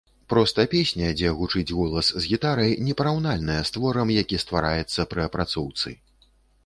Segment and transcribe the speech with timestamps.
[0.31, 5.97] Проста песня, дзе гучыць голас з гітарай, непараўнальная з творам, які ствараецца пры апрацоўцы.